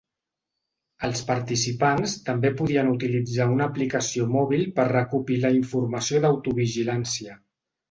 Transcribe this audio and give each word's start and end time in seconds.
Els 1.07 1.19
participants 1.27 2.15
també 2.29 2.51
podien 2.63 2.89
utilitzar 2.95 3.47
una 3.57 3.69
aplicació 3.73 4.27
mòbil 4.39 4.67
per 4.81 4.89
recopilar 4.95 5.55
informació 5.61 6.25
d'autovigilància. 6.27 7.41